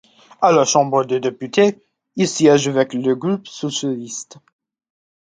À 0.41 0.51
la 0.51 0.65
Chambre 0.65 1.05
des 1.05 1.19
députés, 1.19 1.79
il 2.15 2.27
siège 2.27 2.67
avec 2.69 2.95
le 2.95 3.13
groupe 3.13 3.47
socialiste. 3.47 4.39